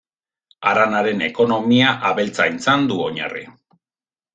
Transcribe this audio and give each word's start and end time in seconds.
Haranaren 0.69 1.21
ekonomia 1.27 1.95
abeltzaintzan 2.13 2.93
du 2.93 3.03
oinarri. 3.09 3.51